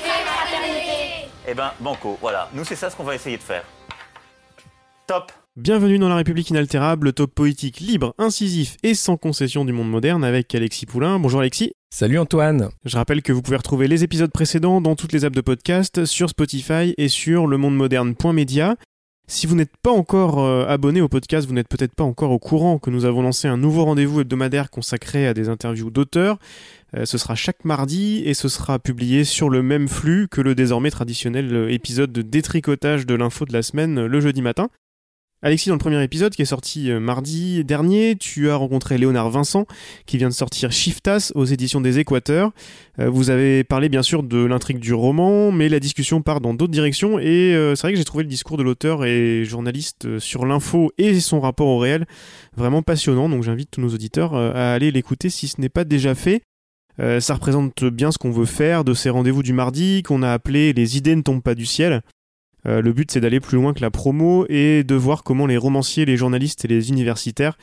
[0.00, 1.28] fraternité.
[1.48, 2.48] Eh ben, banco, voilà.
[2.54, 3.64] Nous, c'est ça ce qu'on va essayer de faire.
[5.06, 9.72] Top Bienvenue dans La République inaltérable, le talk politique libre, incisif et sans concession du
[9.72, 11.18] monde moderne avec Alexis Poulain.
[11.18, 11.72] Bonjour Alexis.
[11.92, 12.70] Salut Antoine.
[12.84, 16.04] Je rappelle que vous pouvez retrouver les épisodes précédents dans toutes les apps de podcast,
[16.04, 18.76] sur Spotify et sur lemondemoderne.media.
[19.30, 22.40] Si vous n'êtes pas encore euh, abonné au podcast, vous n'êtes peut-être pas encore au
[22.40, 26.40] courant que nous avons lancé un nouveau rendez-vous hebdomadaire consacré à des interviews d'auteurs.
[26.96, 30.56] Euh, ce sera chaque mardi et ce sera publié sur le même flux que le
[30.56, 34.68] désormais traditionnel euh, épisode de détricotage de l'info de la semaine le jeudi matin.
[35.42, 39.30] Alexis, dans le premier épisode qui est sorti euh, mardi dernier, tu as rencontré Léonard
[39.30, 39.64] Vincent
[40.04, 42.52] qui vient de sortir Shiftas aux éditions des Équateurs.
[42.98, 46.52] Euh, vous avez parlé bien sûr de l'intrigue du roman, mais la discussion part dans
[46.52, 50.18] d'autres directions et euh, c'est vrai que j'ai trouvé le discours de l'auteur et journaliste
[50.18, 52.04] sur l'info et son rapport au réel
[52.54, 56.14] vraiment passionnant, donc j'invite tous nos auditeurs à aller l'écouter si ce n'est pas déjà
[56.14, 56.42] fait.
[56.98, 60.74] ça représente bien ce qu'on veut faire de ces rendez-vous du mardi qu'on a appelé
[60.74, 62.02] Les idées ne tombent pas du ciel.
[62.66, 65.56] Euh, le but, c'est d'aller plus loin que la promo et de voir comment les
[65.56, 67.56] romanciers, les journalistes et les universitaires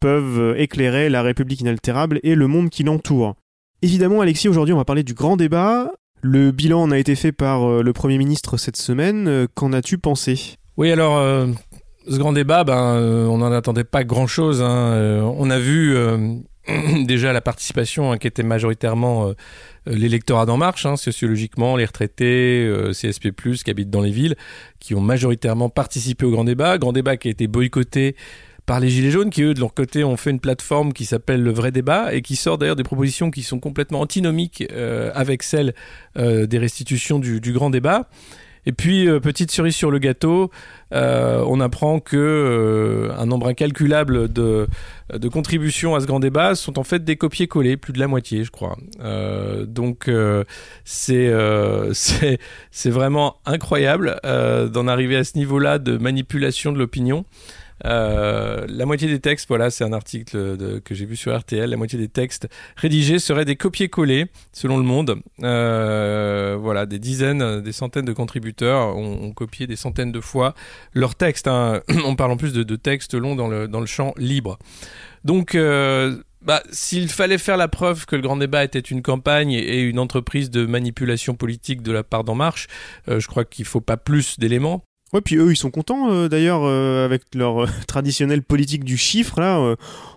[0.00, 3.34] peuvent euh, éclairer la République inaltérable et le monde qui l'entoure.
[3.82, 5.90] Évidemment, Alexis, aujourd'hui, on va parler du grand débat.
[6.20, 9.46] Le bilan en a été fait par euh, le Premier ministre cette semaine.
[9.54, 10.56] Qu'en as-tu pensé?
[10.76, 11.46] Oui, alors,
[12.08, 12.96] ce grand débat, ben,
[13.28, 14.62] on n'en attendait pas grand-chose.
[14.62, 15.22] Hein.
[15.36, 15.94] on a vu
[17.06, 19.34] déjà la participation hein, qui était majoritairement euh,
[19.86, 24.36] l'électorat d'En Marche, hein, sociologiquement, les retraités, euh, CSP+, qui habitent dans les villes,
[24.78, 26.78] qui ont majoritairement participé au grand débat.
[26.78, 28.14] Grand débat qui a été boycotté
[28.64, 31.42] par les Gilets jaunes, qui eux, de leur côté, ont fait une plateforme qui s'appelle
[31.42, 35.42] Le Vrai Débat et qui sort d'ailleurs des propositions qui sont complètement antinomiques euh, avec
[35.42, 35.74] celles
[36.14, 38.08] des restitutions du, du grand débat.
[38.64, 40.50] Et puis, euh, petite cerise sur le gâteau,
[40.92, 44.68] euh, on apprend que euh, un nombre incalculable de,
[45.12, 48.44] de, contributions à ce grand débat sont en fait des copier-coller, plus de la moitié,
[48.44, 48.76] je crois.
[49.66, 50.08] donc,
[50.84, 51.32] c'est
[52.70, 57.24] c'est vraiment incroyable d'en arriver à ce niveau-là de manipulation de l'opinion.
[57.84, 61.76] Euh, la moitié des textes, voilà, c'est un article que j'ai vu sur RTL, la
[61.76, 65.20] moitié des textes rédigés seraient des copier-coller, selon le monde.
[65.42, 70.54] Euh, voilà, des dizaines, des centaines de contributeurs ont, copié des centaines de fois
[70.94, 71.48] leurs textes.
[71.48, 71.80] Hein.
[72.04, 74.58] On parle en plus de, textes longs dans le, dans le champ libre.
[75.24, 79.52] Donc, euh, bah, s'il fallait faire la preuve que le grand débat était une campagne
[79.52, 82.66] et une entreprise de manipulation politique de la part d'En Marche,
[83.08, 84.82] euh, je crois qu'il faut pas plus d'éléments.
[85.12, 88.96] Ouais, puis eux, ils sont contents euh, d'ailleurs euh, avec leur euh, traditionnelle politique du
[88.96, 89.76] chiffre là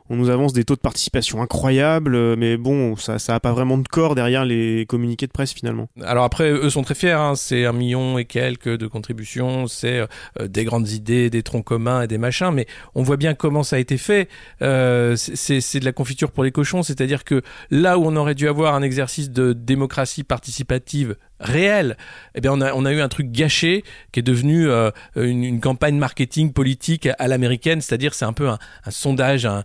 [0.10, 3.52] on nous avance des taux de participation incroyables, euh, mais bon, ça ça a pas
[3.52, 5.88] vraiment de corps derrière les communiqués de presse finalement.
[6.04, 7.34] Alors après, eux sont très fiers, hein.
[7.36, 10.00] c'est un million et quelques de contributions, c'est
[10.40, 13.64] euh, des grandes idées, des troncs communs et des machins, mais on voit bien comment
[13.64, 14.30] ça a été fait.
[14.62, 17.42] Euh, c'est de la confiture pour les cochons, c'est-à-dire que
[17.72, 21.98] là où on aurait dû avoir un exercice de démocratie participative réel,
[22.34, 25.60] eh bien on a, on a eu un truc gâché qui est devenu euh, une,
[25.60, 28.58] campagne marketing politique à, l'américaine, c'est-à-dire c'est un peu un,
[28.90, 29.64] sondage, un,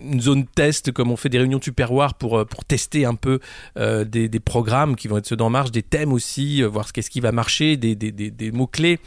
[0.00, 3.40] une zone test, comme on fait des réunions tupperware pour, euh, pour tester un peu
[3.76, 7.02] euh, des, des, programmes qui vont être ceux d'En Marche, des thèmes aussi, voir ce
[7.02, 8.98] ce qui va marcher, des, des, des mots-clés.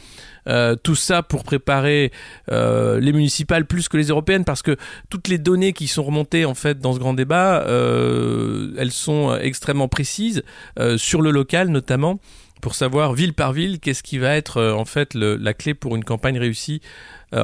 [0.82, 2.12] Tout ça pour préparer
[2.48, 4.76] les municipales plus que les européennes parce que
[5.10, 9.88] toutes les données qui sont remontées en fait dans ce grand débat elles sont extrêmement
[9.88, 10.42] précises
[10.96, 12.18] sur le local notamment
[12.60, 16.04] pour savoir ville par ville qu'est-ce qui va être en fait la clé pour une
[16.04, 16.80] campagne réussie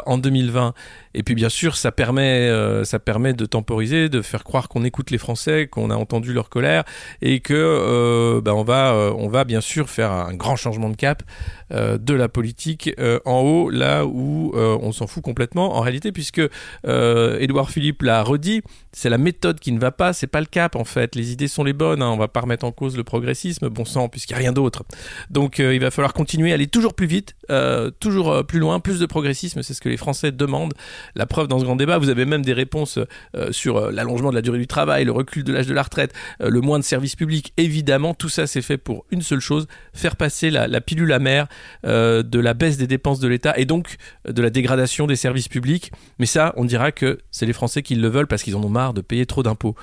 [0.06, 0.75] en 2020
[1.19, 4.84] et puis bien sûr, ça permet, euh, ça permet de temporiser, de faire croire qu'on
[4.84, 6.85] écoute les Français, qu'on a entendu leur colère
[7.23, 10.90] et que euh, bah, on va, euh, on va bien sûr faire un grand changement
[10.90, 11.25] de cap
[11.70, 12.90] de la politique
[13.26, 16.40] en haut, là où on s'en fout complètement en réalité, puisque
[16.87, 18.62] Édouard Philippe l'a redit,
[18.93, 21.14] c'est la méthode qui ne va pas, c'est pas le cap en fait.
[21.14, 23.85] Les idées sont les bonnes, hein, on va pas remettre en cause le progressisme, bon
[23.85, 24.82] sang, puisqu'il n'y a rien d'autre.
[25.29, 27.37] Donc il va falloir continuer, aller toujours plus vite,
[28.00, 30.75] toujours plus loin, plus de progressisme, c'est que les Français demandent.
[31.14, 32.98] La preuve dans ce grand débat, vous avez même des réponses
[33.36, 35.82] euh, sur euh, l'allongement de la durée du travail, le recul de l'âge de la
[35.82, 37.52] retraite, euh, le moins de services publics.
[37.56, 41.48] Évidemment, tout ça c'est fait pour une seule chose, faire passer la, pilule amère
[41.84, 43.96] de la baisse des dépenses de l'État et donc
[44.26, 45.92] de la dégradation des services publics.
[46.19, 48.69] Mais ça, on dira que c'est les Français qui le veulent parce qu'ils en ont
[48.69, 49.75] marre de payer trop d'impôts.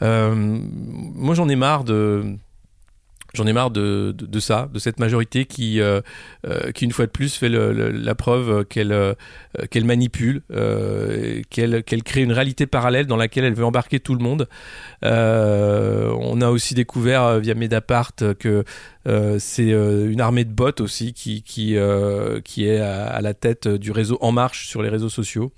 [0.00, 2.36] moi j'en ai marre de
[3.36, 6.00] J'en ai marre de, de, ça, de cette majorité qui, euh,
[6.46, 9.14] euh, qui une fois de plus fait la preuve qu'elle euh,
[9.84, 10.42] manipule,
[11.50, 14.48] qu'elle crée une réalité parallèle dans laquelle elle veut embarquer tout le monde.
[15.02, 18.64] on a aussi découvert via Medapart que
[19.38, 21.76] c'est une armée de bots aussi qui qui
[22.44, 25.52] qui est à, la tête du réseau En Marche sur les réseaux sociaux.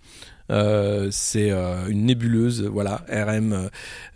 [0.50, 3.70] Euh, c'est euh, une nébuleuse, voilà, RM,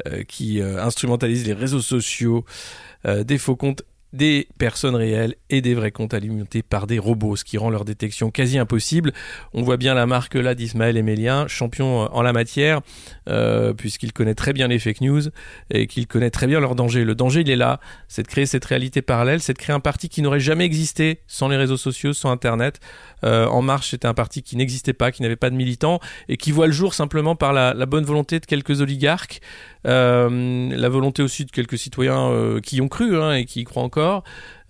[0.07, 2.45] euh, qui instrumentalise les réseaux sociaux,
[3.05, 3.83] des faux comptes
[4.13, 7.85] des personnes réelles et des vrais comptes alimentés par des robots, ce qui rend leur
[7.85, 9.13] détection quasi impossible.
[9.55, 12.81] On voit bien la marque là d'Ismaël Emélien, champion en la matière,
[13.29, 15.23] euh, puisqu'il connaît très bien les fake news
[15.71, 17.05] et qu'il connaît très bien leur danger.
[17.05, 19.81] Le danger, il est là, c'est de créer cette réalité parallèle, c'est de créer un
[19.81, 22.81] parti qui n'aurait jamais existé sans les réseaux sociaux, sans Internet.
[23.25, 26.37] Euh, en Marche, c'était un parti qui n'existait pas, qui n'avait pas de militants et
[26.37, 29.41] qui voit le jour simplement par la, bonne volonté de quelques oligarques,
[29.87, 33.61] euh, la volonté aussi de quelques citoyens euh, qui y ont cru hein, et qui
[33.61, 34.02] y croient encore,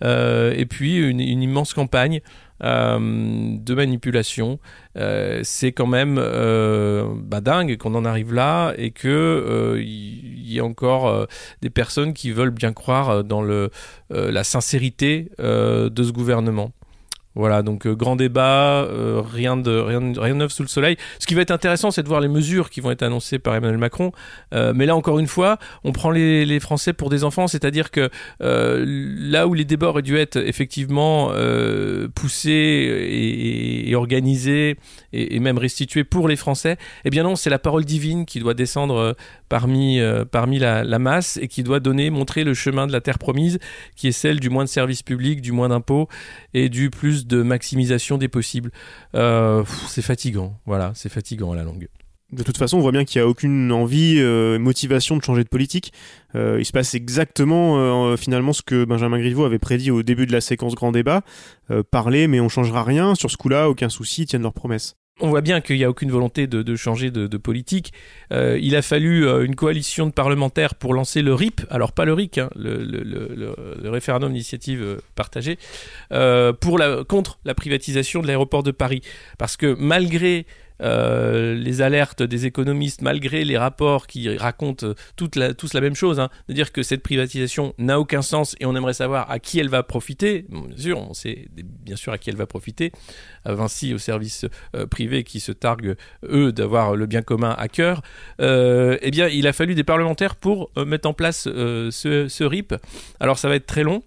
[0.03, 2.21] euh, et puis une, immense campagne
[2.63, 4.59] euh, de manipulation.
[4.97, 10.57] Euh, c'est quand même bah, dingue qu'on en arrive là et que il y, y,
[10.57, 11.27] ait encore
[11.61, 13.69] des personnes qui veulent bien croire dans le,
[14.09, 16.71] la sincérité de ce gouvernement.
[17.35, 20.97] Voilà, donc euh, grand débat, euh, rien, de, rien, rien neuf sous le soleil.
[21.17, 23.55] Ce qui va être intéressant, c'est de voir les mesures qui vont être annoncées par
[23.55, 24.11] Emmanuel Macron.
[24.53, 27.89] Euh, mais là, encore une fois, on prend les, les Français pour des enfants, c'est-à-dire
[27.89, 28.09] que
[28.39, 31.31] là où les débats auraient dû être effectivement
[32.15, 32.51] poussés
[33.87, 34.77] et, organisés
[35.11, 38.53] et, même restitués pour les Français, eh bien non, c'est la parole divine qui doit
[38.53, 39.15] descendre
[39.49, 39.99] parmi,
[40.31, 43.59] parmi la, la, masse et qui doit donner, montrer le chemin de la terre promise,
[43.95, 46.07] qui est celle du moins de services publics, du moins d'impôts
[46.53, 48.71] et du plus de maximisation des possibles.
[49.15, 51.87] Euh, c'est fatigant, voilà, c'est fatigant à la longue.
[52.31, 55.43] De toute façon, on voit bien qu'il n'y a aucune envie, euh, motivation de changer
[55.43, 55.93] de politique.
[56.33, 60.31] Euh, il se passe exactement finalement ce que Benjamin Griveaux avait prédit au début de
[60.31, 61.21] la séquence grand débat.
[61.91, 63.13] Parler, mais on changera rien.
[63.13, 64.95] Sur ce coup-là, aucun souci, ils tiennent leurs promesses.
[65.19, 67.93] On voit bien qu'il n'y a aucune volonté de, changer de, politique.
[68.31, 72.03] Euh, il a fallu euh, une coalition de parlementaires pour lancer le RIP, alors pas
[72.05, 75.59] le RIC, hein, le, référendum d'initiative euh, partagée,
[76.09, 79.01] contre la privatisation de l'aéroport de Paris.
[79.37, 80.47] Parce que malgré
[80.83, 85.95] euh, les alertes des économistes, malgré les rapports qui racontent toute la, tous la même
[85.95, 89.39] chose, hein, de dire que cette privatisation n'a aucun sens et on aimerait savoir à
[89.39, 90.45] qui elle va profiter.
[90.49, 92.91] Bien sûr, on sait bien sûr à qui elle va profiter.
[93.45, 94.45] À Vinci, aux services
[94.75, 95.95] euh, privés qui se targuent,
[96.29, 98.01] eux, d'avoir le bien commun à cœur.
[98.41, 102.43] Euh, eh bien, il a fallu des parlementaires pour euh, mettre en place euh, ce,
[102.43, 102.73] RIP.
[103.19, 104.03] Alors, ça va être très long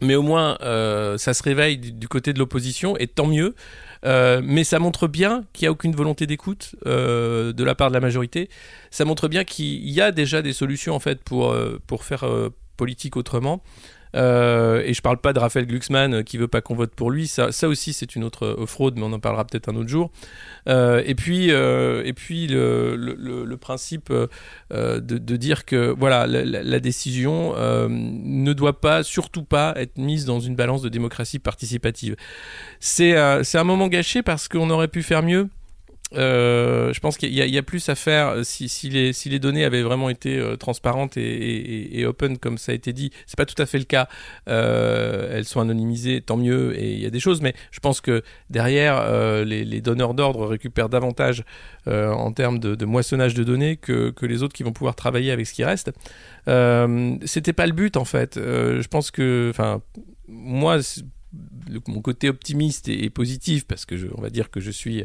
[0.00, 3.56] mais au moins euh, ça se réveille du côté de l'opposition et tant mieux.
[4.04, 7.88] Euh, mais ça montre bien qu'il n'y a aucune volonté d'écoute euh, de la part
[7.88, 8.48] de la majorité.
[8.90, 12.24] Ça montre bien qu'il y a déjà des solutions en fait pour, euh, faire
[12.76, 13.62] politique autrement.
[14.14, 17.10] Euh, et je parle pas de Raphaël Glucksmann euh, qui veut pas qu'on vote pour
[17.10, 17.28] lui.
[17.28, 20.10] Ça, aussi, c'est une autre euh, fraude, mais on en parlera peut-être un autre jour.
[20.66, 24.12] Et puis, et puis le, principe
[24.70, 27.54] de, dire que voilà, la, décision
[27.88, 32.16] ne doit pas, surtout pas, être mise dans une balance de démocratie participative.
[32.80, 35.48] C'est un moment gâché parce qu'on aurait pu faire mieux.
[36.14, 40.38] Euh, je pense qu'il y, a plus à faire si, les, données avaient vraiment été
[40.38, 43.10] euh, transparentes et, open comme ça a été dit.
[43.26, 44.08] C'est pas tout à fait le cas.
[44.48, 46.78] Euh, elles sont anonymisées, tant mieux.
[46.80, 49.04] Et il y a des choses, mais je pense que derrière,
[49.44, 51.44] les, donneurs d'ordre récupèrent davantage
[51.86, 55.30] en termes de, de, moissonnage de données que, que, les autres qui vont pouvoir travailler
[55.30, 55.90] avec ce qui reste.
[57.26, 58.36] C'était pas le but en fait.
[58.36, 59.82] je pense que, enfin,
[60.28, 60.78] moi
[61.68, 65.04] le, mon côté optimiste et, positif, parce que je, on va dire que je suis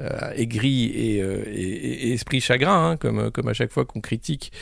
[0.00, 4.52] euh, aigri et, euh, et, esprit chagrin, hein, comme, comme à chaque fois qu'on critique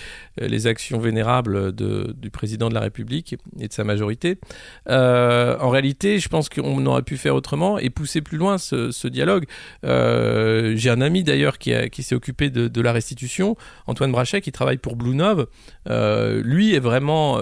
[0.40, 4.38] euh, les actions vénérables de, du président de la République et de sa majorité.
[4.86, 9.46] En réalité, je pense qu'on aurait pu faire autrement et pousser plus loin ce, dialogue.
[9.82, 14.78] J'ai un ami d'ailleurs qui, qui s'est occupé de, la restitution, Antoine Brachet, qui travaille
[14.78, 15.46] pour Blue Nove.
[15.86, 17.40] lui est vraiment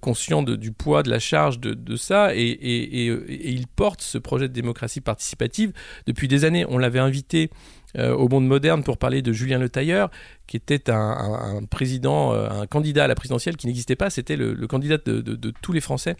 [0.00, 5.00] conscient du poids, de la charge de ça et, il porte ce projet de démocratie
[5.00, 5.72] participative
[6.06, 6.64] depuis des années.
[6.68, 7.50] On l'avait invité
[7.96, 10.10] euh, au monde moderne pour parler de Julien Le Tailleur,
[10.46, 14.54] qui était un, président, euh, un candidat à la présidentielle qui n'existait pas, c'était le,
[14.66, 16.16] candidat de, tous les Français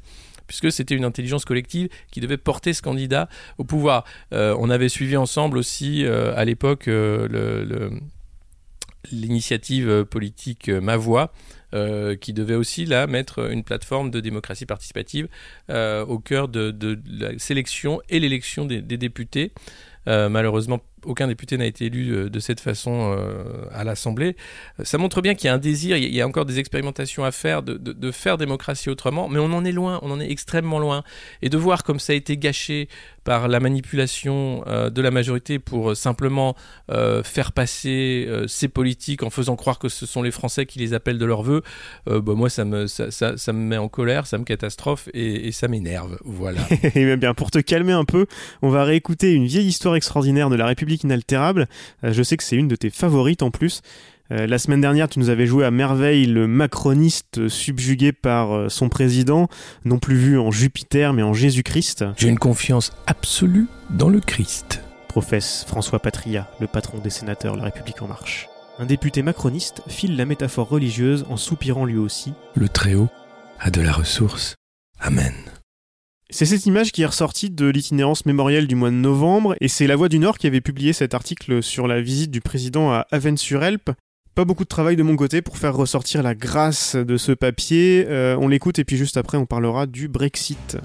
[0.46, 4.04] puisque c'était une intelligence collective qui devait porter ce candidat au pouvoir.
[4.32, 6.88] Euh, on avait suivi ensemble aussi à l'époque
[9.12, 11.32] l'initiative politique Ma Voix,
[11.74, 15.28] euh, qui devait aussi là mettre une plateforme de démocratie participative
[15.68, 19.52] euh, au cœur de, la sélection et l'élection des, des, députés.
[20.06, 24.36] Euh, malheureusement, aucun député n'a été élu euh, de cette façon euh, à l'Assemblée.
[24.82, 27.32] Ça montre bien qu'il y a un désir, il y a encore des expérimentations à
[27.32, 31.02] faire de, faire démocratie autrement, mais on en est loin, on en est extrêmement loin.
[31.42, 32.88] Et de voir comme ça a été gâché
[33.24, 36.54] par la manipulation euh, de la majorité pour simplement
[37.24, 41.18] faire passer ces politiques en faisant croire que ce sont les Français qui les appellent
[41.18, 41.62] de leur vœu,
[42.06, 42.86] bah, moi ça me,
[43.52, 46.18] met en colère, ça me catastrophe et, ça m'énerve.
[46.24, 46.60] Voilà.
[46.94, 48.26] et bien pour te calmer un peu,
[48.62, 51.66] on va réécouter une vieille histoire extraordinaire de la République inaltérable.
[52.02, 53.82] je sais que c'est une de tes favorites en plus.
[54.30, 58.68] Euh, la semaine dernière, tu nous avais joué à merveille le macroniste subjugué par euh,
[58.68, 59.48] son président,
[59.84, 62.04] non plus vu en Jupiter mais en Jésus-Christ.
[62.16, 64.82] J'ai une confiance absolue dans le Christ.
[65.08, 68.48] Professe François Patria, le patron des sénateurs La République en marche.
[68.78, 72.34] Un député macroniste file la métaphore religieuse en soupirant lui aussi.
[72.54, 73.08] Le Très-Haut
[73.58, 74.54] a de la ressource.
[75.00, 75.34] Amen.
[76.30, 79.86] C'est cette image qui est ressortie de l'itinérance mémorielle du mois de novembre, et c'est
[79.86, 83.06] La Voix du Nord qui avait publié cet article sur la visite du président à
[83.10, 83.92] Avennes-sur-Elpe.
[84.34, 88.04] Pas beaucoup de travail de mon côté pour faire ressortir la grâce de ce papier.
[88.08, 90.76] Euh, on l'écoute et puis juste après on parlera du Brexit.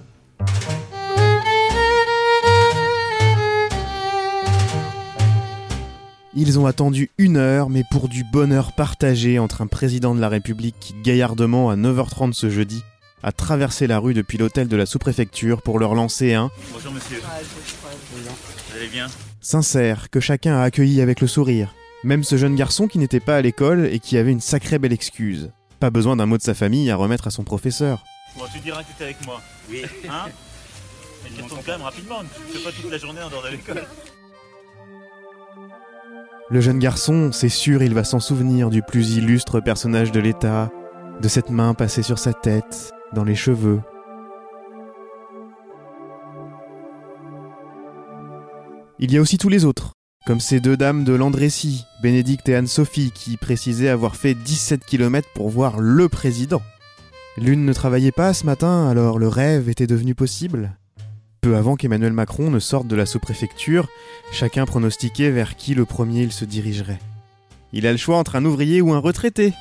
[6.34, 10.30] Ils ont attendu une heure, mais pour du bonheur partagé entre un président de la
[10.30, 12.82] République qui, gaillardement, à 9h30 ce jeudi,
[13.24, 17.22] a traversé la rue depuis l'hôtel de la sous-préfecture pour leur lancer un Bonjour monsieur.
[18.12, 19.08] Vous allez bien?
[19.40, 21.74] Sincère, que chacun a accueilli avec le sourire.
[22.04, 24.92] Même ce jeune garçon qui n'était pas à l'école et qui avait une sacrée belle
[24.92, 25.52] excuse.
[25.80, 28.04] Pas besoin d'un mot de sa famille à remettre à son professeur.
[28.38, 29.42] Bon, tu diras que tu es avec moi.
[29.70, 29.84] Oui.
[30.10, 30.26] Hein?
[31.24, 32.18] Mais tu retournes quand même rapidement,
[32.52, 33.84] tu fais pas toute la journée en dehors de l'école.
[36.50, 40.70] Le jeune garçon, c'est sûr, il va s'en souvenir du plus illustre personnage de l'État,
[41.22, 43.82] de cette main passée sur sa tête, dans les cheveux.
[49.00, 49.94] Il y a aussi tous les autres,
[50.26, 55.28] comme ces deux dames de Landrécy, Bénédicte et Anne-Sophie, qui précisaient avoir fait 17 km
[55.34, 56.62] pour voir le président.
[57.38, 60.78] L'une ne travaillait pas ce matin, alors le rêve était devenu possible.
[61.42, 63.90] Peu avant qu'Emmanuel Macron ne sorte de la sous-préfecture,
[64.32, 67.00] chacun pronostiquait vers qui le premier il se dirigerait.
[67.74, 69.52] Il a le choix entre un ouvrier ou un retraité,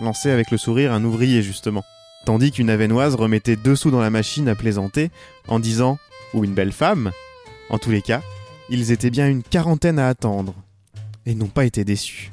[0.00, 1.84] lançait avec le sourire un ouvrier justement,
[2.24, 5.10] tandis qu'une avenoise remettait deux sous dans la machine à plaisanter
[5.48, 5.98] en disant
[6.34, 7.10] ou une belle femme.
[7.70, 8.22] En tous les cas,
[8.68, 10.54] ils étaient bien une quarantaine à attendre,
[11.26, 12.30] et n'ont pas été déçus.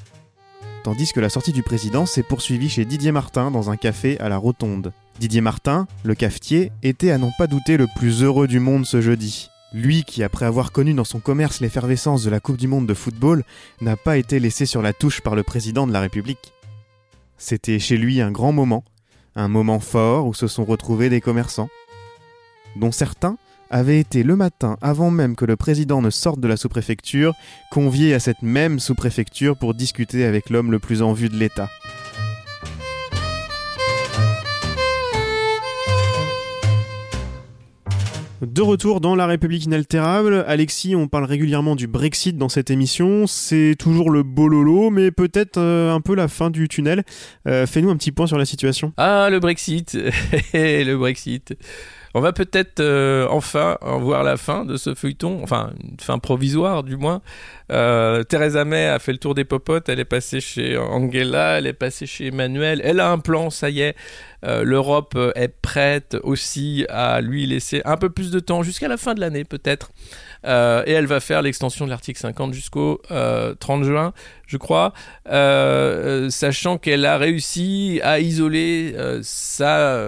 [0.84, 4.30] Tandis que la sortie du président s'est poursuivie chez Didier Martin dans un café à
[4.30, 4.94] la Rotonde.
[5.20, 9.02] Didier Martin, le cafetier, était à n'en pas douter le plus heureux du monde ce
[9.02, 9.50] jeudi.
[9.74, 12.94] Lui qui, après avoir connu dans son commerce l'effervescence de la Coupe du Monde de
[12.94, 13.44] football,
[13.82, 16.54] n'a pas été laissé sur la touche par le président de la République.
[17.38, 18.84] C'était chez lui un grand moment,
[19.38, 21.70] un moment fort où se sont retrouvés des commerçants,
[22.76, 23.38] dont certains
[23.70, 27.34] avaient été le matin, avant même que le président ne sorte de la sous-préfecture,
[27.72, 31.70] conviés à cette même sous-préfecture pour discuter avec l'homme le plus en vue de l'État.
[38.42, 43.26] De retour dans La République inaltérable, Alexis, on parle régulièrement du Brexit dans cette émission.
[43.26, 47.04] C'est toujours le bololo, mais peut-être euh, un peu la fin du tunnel.
[47.48, 48.94] Euh, Fais-nous un petit point sur la situation.
[48.98, 49.96] Ah, le Brexit
[50.54, 51.56] Le Brexit
[52.18, 56.84] on va peut-être euh, enfin voir la fin de ce feuilleton, enfin une fin provisoire
[56.84, 57.22] du moins.
[57.72, 61.68] Euh, Theresa May a fait le tour des popotes, elle est passée chez Angela, elle
[61.68, 63.96] est passée chez Emmanuel, elle a un plan, ça y est.
[64.46, 68.98] Euh, L'Europe est prête aussi à lui laisser un peu plus de temps jusqu'à la
[68.98, 69.92] fin de l'année peut-être.
[70.46, 73.02] Euh, et elle va faire l'extension de l'article 50 jusqu'au
[73.60, 74.14] 30 juin,
[74.46, 74.94] je crois,
[75.30, 80.00] euh, sachant qu'elle a réussi à isoler euh, sa,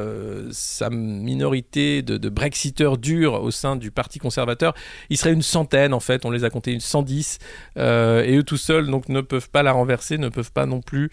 [0.51, 4.73] sa minorité de, de brexiteurs durs au sein du Parti conservateur.
[5.09, 7.39] Il serait une centaine en fait, on les a comptés une 110,
[7.75, 11.11] et eux tout seuls donc ne peuvent pas la renverser, ne peuvent pas non plus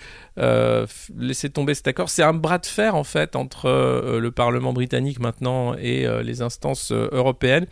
[1.17, 2.11] laisser tomber cet accord.
[2.11, 6.93] C'est un bras de fer en fait entre le Parlement britannique maintenant et les instances
[6.93, 7.67] européennes.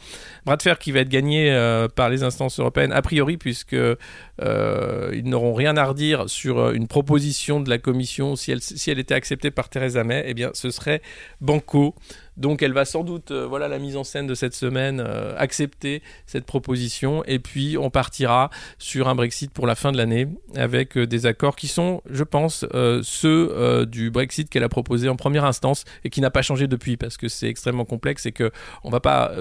[0.46, 3.75] Bras de fer qui va être gagné euh, par les instances européennes, a priori, puisque
[3.75, 8.61] euh, ils n'auront rien à redire sur euh, une proposition de la Commission si elle,
[8.61, 11.03] si elle était acceptée par Theresa May, eh bien, ce serait
[11.41, 11.95] banco.
[12.37, 15.35] Donc elle va sans doute, euh, voilà la mise en scène de cette semaine, euh,
[15.38, 20.26] accepter cette proposition et puis on partira sur un Brexit pour la fin de l'année
[20.57, 22.67] avec euh, des accords qui sont, je pense,
[23.03, 26.97] ceux du Brexit qu'elle a proposé en première instance et qui n'a pas changé depuis
[26.97, 28.50] parce que c'est extrêmement complexe et que
[28.83, 29.33] on va pas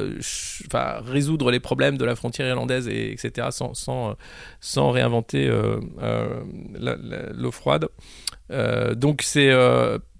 [1.05, 5.51] résoudre les problèmes de la frontière irlandaise et etc sans, réinventer
[6.79, 7.87] l'eau froide.
[8.49, 9.51] Donc c'est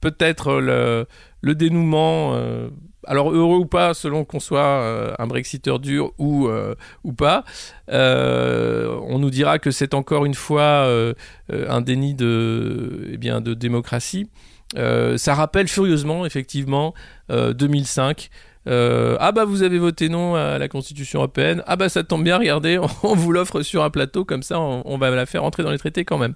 [0.04, 1.06] peut-être le,
[1.42, 2.36] le dénouement.
[2.36, 2.70] euh,
[3.06, 7.44] alors heureux ou pas, selon qu'on soit euh, un Brexiteur dur ou, euh, ou pas,
[7.90, 11.14] euh, on nous dira que c'est encore une fois euh,
[11.52, 14.30] euh, un déni de, eh bien, de démocratie.
[14.78, 16.94] Euh, ça rappelle furieusement, effectivement,
[17.30, 18.30] euh, 2005.
[18.66, 21.64] Euh, ah bah vous avez voté non à la Constitution européenne.
[21.68, 24.98] Ah bah ça tombe bien, regardez, on vous l'offre sur un plateau comme ça, on,
[24.98, 26.34] va la faire entrer dans les traités quand même.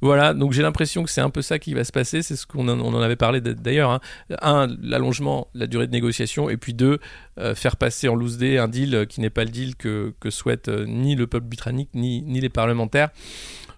[0.00, 2.22] Voilà, donc j'ai l'impression que c'est un peu ça qui va se passer.
[2.22, 3.90] C'est ce qu'on en, avait parlé d'ailleurs.
[3.90, 4.00] hein.
[4.42, 6.98] Un, l'allongement, la durée de négociation, et puis deux,
[7.38, 10.30] euh, faire passer en loose day un deal qui n'est pas le deal que, que
[10.30, 13.10] souhaite euh, ni le peuple britannique ni, ni les parlementaires.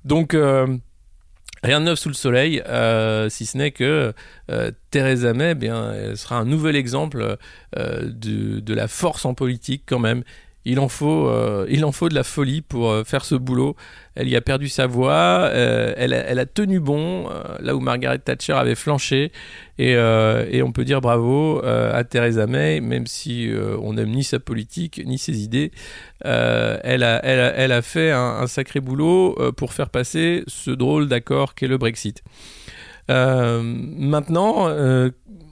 [0.05, 0.35] Donc
[1.63, 4.13] Rien de neuf sous le soleil, euh, si ce n'est que
[4.51, 7.37] euh, Theresa May, eh bien, sera un nouvel exemple
[7.77, 10.23] euh, de la force en politique quand même.
[10.65, 13.75] Il en faut, euh, il en faut de la folie pour euh, faire ce boulot.
[14.15, 17.29] Elle y a perdu sa voix, euh, elle, a, tenu bon
[17.61, 19.31] là où Margaret Thatcher avait flanché,
[19.79, 23.49] et, on peut dire bravo à Theresa May, même si
[23.81, 25.71] on n'aime ni sa politique ni ses idées.
[26.25, 31.79] Elle, a, fait un, un sacré boulot pour faire passer ce drôle d'accord qu'est le
[31.79, 32.25] Brexit.
[33.09, 34.69] Maintenant,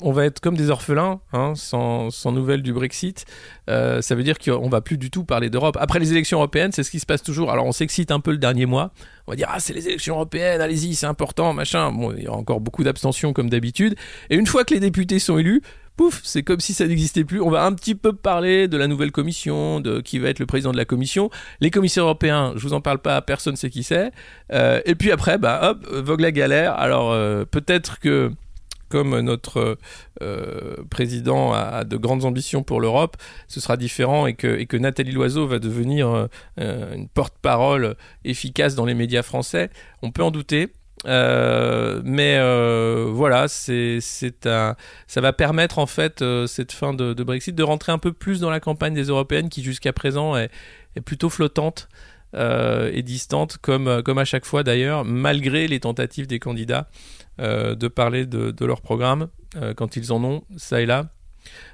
[0.03, 3.25] on va être comme des orphelins, hein, sans, sans nouvelles du Brexit.
[3.69, 5.77] Euh, ça veut dire qu'on va plus du tout parler d'Europe.
[5.81, 7.51] Après les élections européennes, c'est ce qui se passe toujours.
[7.51, 8.93] Alors on s'excite un peu le dernier mois.
[9.27, 11.93] On va dire ah c'est les élections européennes, allez-y, c'est important, machin.
[11.93, 13.95] Bon, il y a encore beaucoup d'abstention comme d'habitude.
[14.31, 15.63] Et une fois que les députés sont élus,
[15.97, 17.41] pouf, c'est comme si ça n'existait plus.
[17.41, 20.47] On va un petit peu parler de la nouvelle commission, de qui va être le
[20.47, 21.31] président de la commission.
[21.61, 24.13] Les commissaires européens, je vous en parle pas, personne sait qui c'est.
[24.53, 26.75] Euh, et puis après, bah hop, vogue la galère.
[26.75, 28.31] Alors euh, peut-être que
[28.89, 29.79] comme notre
[30.23, 33.17] euh, président a, de grandes ambitions pour l'Europe,
[33.49, 36.27] ce sera différent et que, Nathalie Loiseau va devenir euh,
[36.61, 39.71] euh, une porte-parole efficace dans les médias français.
[40.03, 40.73] On peut en douter.
[41.05, 42.41] Mais
[43.13, 44.77] voilà, c'est un,
[45.07, 48.51] ça va permettre en fait cette fin de, Brexit de rentrer un peu plus dans
[48.51, 50.51] la campagne des européennes qui jusqu'à présent est
[51.05, 51.89] plutôt flottante
[52.37, 56.89] euh, et distante, comme comme à chaque fois d'ailleurs, malgré les tentatives des candidats
[57.41, 61.13] euh, de parler de, de leur programme euh, quand ils en ont ça et là.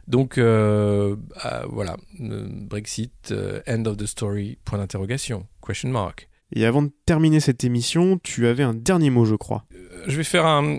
[0.07, 6.29] Donc euh, ah, voilà, euh, Brexit, euh, end of the story, point d'interrogation, question mark.
[6.55, 9.65] Et avant de terminer cette émission, tu avais un dernier mot, je crois.
[9.75, 10.79] Euh, je vais faire un,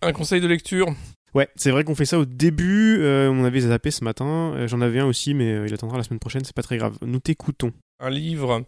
[0.00, 0.88] un conseil de lecture.
[1.36, 2.96] Ouais, c'est vrai qu'on fait ça au début.
[2.98, 4.54] euh, on avait zappé ce matin.
[4.54, 6.42] Euh, J'en avais un aussi, mais euh, il attendra la semaine prochaine.
[6.46, 6.96] C'est pas très grave.
[7.02, 7.72] Nous t'écoutons.
[8.00, 8.64] Un livre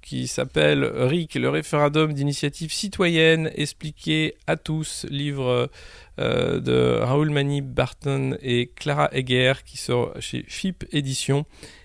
[0.00, 5.70] qui s'appelle RIC, le référendum d'initiative citoyenne expliqué à tous, livre
[6.16, 11.44] de Raoul Mani Barton et Clara Egger qui sort chez FIP Édition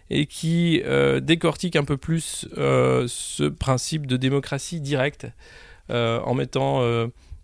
[0.10, 0.82] et qui
[1.22, 5.28] décortique un peu plus ce principe de démocratie directe
[5.90, 6.82] en mettant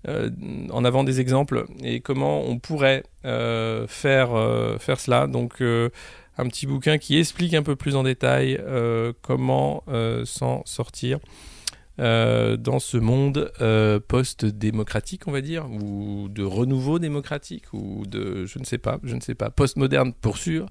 [0.08, 0.30] euh,
[0.72, 5.28] en avant des exemples et comment on pourrait euh, faire, euh, faire cela.
[5.28, 8.62] Donc un petit bouquin qui explique un peu plus en détail
[9.22, 9.84] comment
[10.24, 11.20] s'en sortir
[11.98, 13.52] dans ce monde
[14.08, 19.16] post-démocratique, on va dire, ou de renouveau démocratique, ou de, je ne sais pas, je
[19.16, 20.68] ne sais pas, post-moderne pour sûr,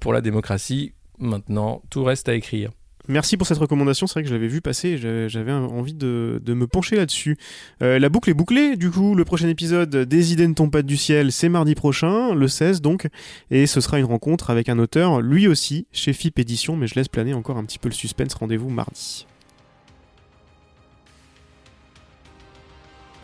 [0.00, 0.94] pour la démocratie.
[1.18, 2.70] Maintenant, tout reste à écrire.
[3.08, 4.06] Merci pour cette recommandation.
[4.06, 4.88] C'est vrai que je l'avais vu passer.
[4.90, 7.36] et j'avais- envie de, de me pencher là-dessus.
[7.82, 8.76] Euh, la boucle est bouclée.
[8.76, 12.34] Du coup, le prochain épisode des idées ne tombent pas du ciel, c'est mardi prochain,
[12.34, 13.06] le 16 donc.
[13.50, 16.76] Et ce sera une rencontre avec un auteur, lui aussi, chez FIP Édition.
[16.76, 18.34] Mais je laisse planer encore un petit peu le suspense.
[18.34, 19.26] Rendez-vous mardi.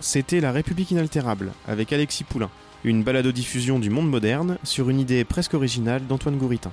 [0.00, 2.50] C'était La République inaltérable avec Alexis Poulain.
[2.84, 6.72] Une balado-diffusion du monde moderne sur une idée presque originale d'Antoine Gouritin.